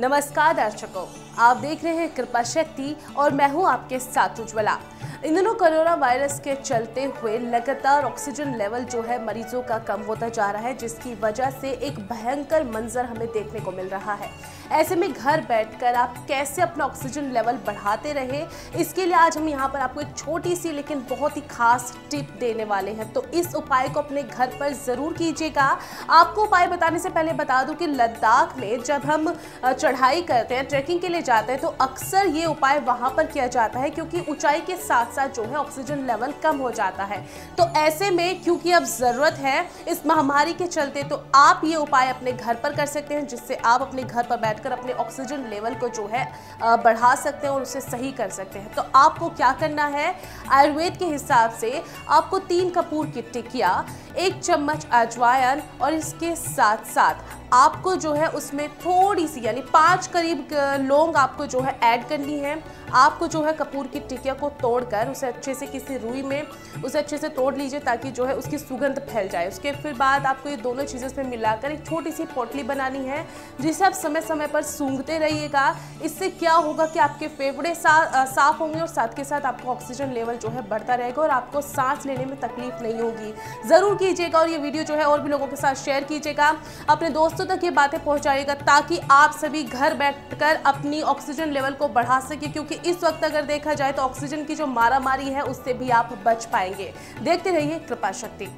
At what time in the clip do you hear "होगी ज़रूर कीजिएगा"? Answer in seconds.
83.00-84.38